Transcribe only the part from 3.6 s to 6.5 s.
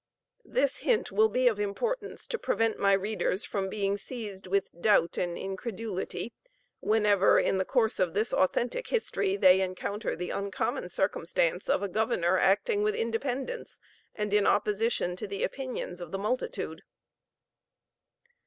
being seized with doubt and incredulity,